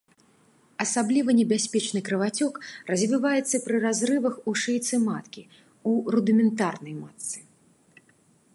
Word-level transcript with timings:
Асабліва 0.83 1.33
небяспечны 1.39 1.99
крывацёк 2.07 2.53
развіваецца 2.91 3.55
пры 3.65 3.75
разрывах 3.85 4.33
у 4.51 4.55
шыйцы 4.63 4.95
маткі, 5.07 5.41
у 5.91 5.97
рудыментарнай 6.17 6.95
матцы. 7.05 7.39